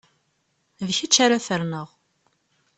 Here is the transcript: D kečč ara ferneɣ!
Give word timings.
D 0.87 0.89
kečč 0.97 1.15
ara 1.25 1.43
ferneɣ! 1.47 1.87